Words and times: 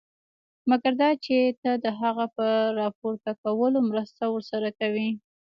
مګر 0.69 0.93
دا 1.01 1.09
چې 1.25 1.37
ته 1.61 1.71
د 1.83 1.85
هغه 2.01 2.25
په 2.35 2.47
راپورته 2.79 3.31
کولو 3.43 3.79
مرسته 3.89 4.23
ورسره 4.29 4.69
کوې. 4.79 5.09